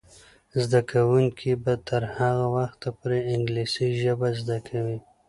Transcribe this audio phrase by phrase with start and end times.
[0.61, 4.97] زده کوونکې به تر هغه وخته پورې انګلیسي ژبه زده کوي.